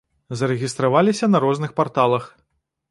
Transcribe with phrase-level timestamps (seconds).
[0.39, 2.25] Зарэгістраваліся на розных парталах.